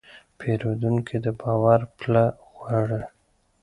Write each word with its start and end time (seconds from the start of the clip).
پیرودونکی 0.37 1.17
د 1.25 1.27
باور 1.41 1.81
پله 1.97 2.25
غواړي. 2.55 3.01